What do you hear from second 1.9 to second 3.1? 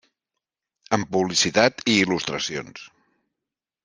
i il·lustracions.